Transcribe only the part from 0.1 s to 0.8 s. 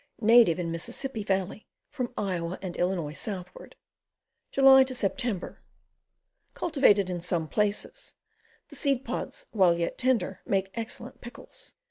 Native in